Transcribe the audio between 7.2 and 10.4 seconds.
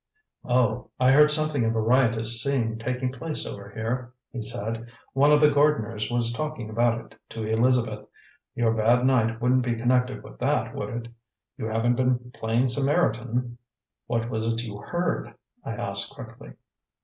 to Elizabeth. Your bad night wouldn't be connected with